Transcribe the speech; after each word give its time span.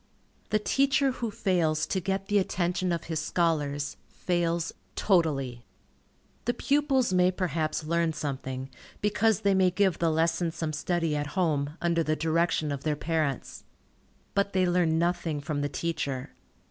The 0.49 0.57
teacher 0.57 1.11
who 1.11 1.29
fails 1.29 1.85
to 1.85 1.99
get 1.99 2.25
the 2.25 2.39
attention 2.39 2.91
of 2.91 3.03
his 3.03 3.19
scholars, 3.19 3.97
fails 4.07 4.73
totally. 4.95 5.63
The 6.45 6.55
pupils 6.55 7.13
may 7.13 7.29
perhaps 7.29 7.83
learn 7.83 8.11
something, 8.13 8.71
because 8.99 9.41
they 9.41 9.53
may 9.53 9.69
give 9.69 9.99
the 9.99 10.09
lesson 10.09 10.49
some 10.51 10.73
study 10.73 11.15
at 11.15 11.37
home, 11.37 11.77
under 11.83 12.01
the 12.01 12.15
direction 12.15 12.71
of 12.71 12.81
their 12.81 12.95
parents. 12.95 13.63
But 14.33 14.53
they 14.53 14.65
learn 14.65 14.97
nothing 14.97 15.39
from 15.39 15.61
the 15.61 15.69
teacher. 15.69 16.31